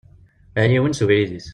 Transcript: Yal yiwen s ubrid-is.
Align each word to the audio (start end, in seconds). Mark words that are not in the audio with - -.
Yal 0.57 0.71
yiwen 0.73 0.93
s 0.97 1.01
ubrid-is. 1.03 1.47